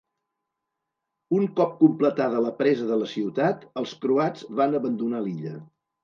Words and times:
Un 1.39 1.43
cop 1.59 1.75
completada 1.81 2.39
la 2.45 2.53
presa 2.61 2.87
de 2.91 2.97
la 3.01 3.09
ciutat, 3.11 3.67
els 3.83 3.93
croats 4.07 4.47
van 4.61 4.79
abandonar 4.79 5.21
l'illa. 5.27 5.53